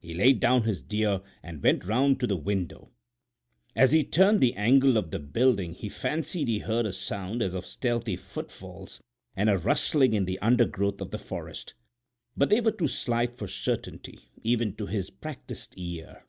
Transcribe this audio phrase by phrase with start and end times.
[0.00, 2.90] He laid down his deer and went round to the window.
[3.76, 7.54] As he turned the angle of the building he fancied he heard a sound as
[7.54, 9.00] of stealthy footfalls
[9.36, 11.74] and a rustling in the undergrowth of the forest,
[12.36, 16.24] but they were too slight for certainty, even to his practised ear.